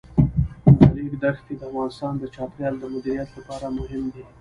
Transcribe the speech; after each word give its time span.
د 0.79 0.81
ریګ 0.95 1.13
دښتې 1.23 1.53
د 1.57 1.61
افغانستان 1.69 2.13
د 2.17 2.23
چاپیریال 2.35 2.75
د 2.79 2.83
مدیریت 2.93 3.29
لپاره 3.37 3.67
مهم 3.79 4.03
دي. 4.13 4.23